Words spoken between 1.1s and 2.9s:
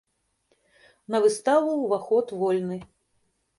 На выставу ўваход вольны.